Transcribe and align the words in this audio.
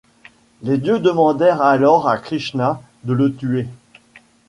Les 0.63 0.79
dieux 0.79 0.97
demandèrent 0.97 1.61
alors 1.61 2.09
à 2.09 2.17
Krishna 2.17 2.81
de 3.03 3.13
le 3.13 3.35
tuer. 3.35 3.67